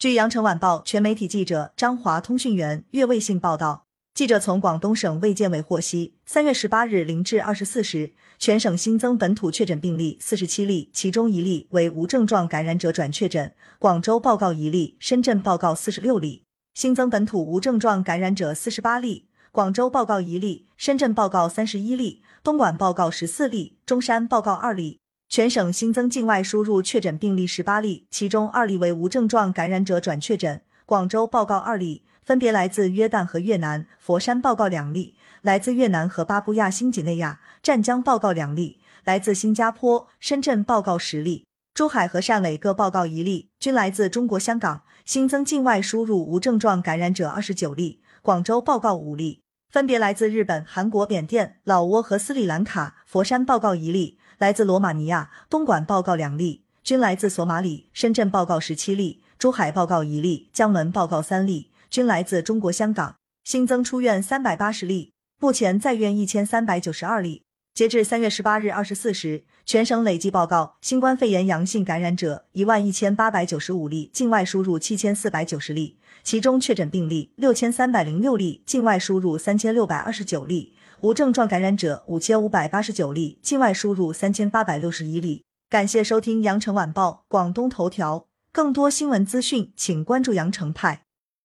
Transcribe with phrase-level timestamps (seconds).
[0.00, 3.84] 据羊城晚报全媒体记者张华通讯员岳卫信报道，
[4.14, 13.52] 记者从广东省卫健委获悉，三月十八日零至二十四时，全省新增本土确诊病例四十七例，其中一例为无症状感染者转确诊。
[13.78, 16.44] 广州报告一例，深圳报告四十六例。
[16.72, 24.98] 新增本土无症状感染者四十八例，广州报告一例，深圳报告三十一例，东莞报告十四例，中山报告二例。
[25.30, 30.60] 全省新增境外输入确诊病例十八例，其中二例为无症状感染者转确诊。
[30.84, 44.82] 广州报告二例，分别来自约旦和越南；佛山报告两例，来自越南和巴布亚新几内亚；湛江报告两例，来自新加坡；深圳报告十例，珠海和汕尾各报告一例，均来自中国香港。
[45.04, 54.18] 新增境外输入无症状感染者二十九例，广州报告五例，分别来自日本、韩国、缅甸、老挝和斯里兰卡；佛山报告一例。
[54.38, 63.14] 来自罗马尼亚，东莞报告两例，均来自索马里；深圳报告十七例，珠海报告一例，江门报告三例，均来自中国香港。
[63.44, 67.42] 新增出院三百八十例，目前在院一千三百九十二例。
[67.74, 80.74] 截至三月十八日二十四时，全省累计报告新冠肺炎阳性感染者一万一千八百九十五例，境外输入七千四百九十例，其中确诊病例六千三百零六例，境外输入三千六百二十九例。
[81.00, 85.44] 无症状感染者五千五百八十九例，境外输入三千八百六十一例。
[85.70, 91.04] 感谢收听羊城晚报广东头条，更多新闻资讯，请关注羊城派。